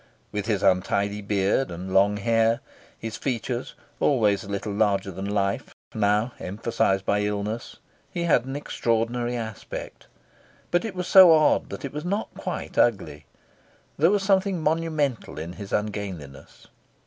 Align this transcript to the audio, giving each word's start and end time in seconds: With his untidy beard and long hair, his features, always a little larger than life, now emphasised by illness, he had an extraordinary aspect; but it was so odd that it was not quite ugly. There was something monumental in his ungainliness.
With 0.31 0.47
his 0.47 0.63
untidy 0.63 1.21
beard 1.21 1.69
and 1.69 1.93
long 1.93 2.17
hair, 2.17 2.61
his 2.97 3.17
features, 3.17 3.75
always 3.99 4.43
a 4.43 4.47
little 4.49 4.73
larger 4.73 5.11
than 5.11 5.29
life, 5.29 5.75
now 5.93 6.31
emphasised 6.39 7.05
by 7.05 7.21
illness, 7.21 7.77
he 8.09 8.23
had 8.23 8.45
an 8.45 8.55
extraordinary 8.55 9.35
aspect; 9.35 10.07
but 10.71 10.83
it 10.85 10.95
was 10.95 11.05
so 11.07 11.33
odd 11.33 11.69
that 11.69 11.85
it 11.85 11.93
was 11.93 12.03
not 12.03 12.33
quite 12.33 12.79
ugly. 12.79 13.25
There 13.99 14.09
was 14.09 14.23
something 14.23 14.59
monumental 14.59 15.37
in 15.37 15.53
his 15.53 15.71
ungainliness. 15.71 16.65